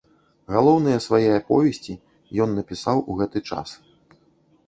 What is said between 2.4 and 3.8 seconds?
ён напісаў у гэты час.